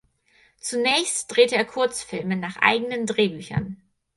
Zunächst 0.59 1.27
drehte 1.35 1.55
er 1.57 1.63
Kurzfilme 1.63 2.35
nach 2.35 2.57
eigenen 2.59 3.05
Drehbüchern. 3.05 3.83